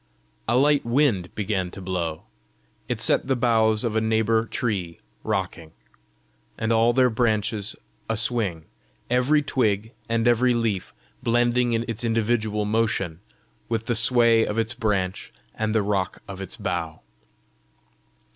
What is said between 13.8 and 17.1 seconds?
the sway of its branch and the rock of its bough.